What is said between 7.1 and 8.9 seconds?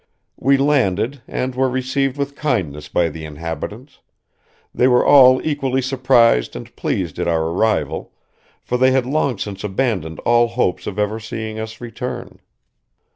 at our arrival, for they